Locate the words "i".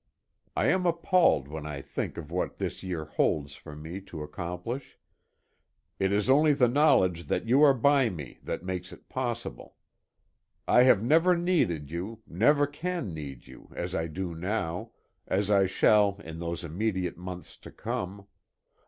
0.55-0.65, 1.67-1.79, 10.67-10.81, 13.93-14.07, 15.51-15.67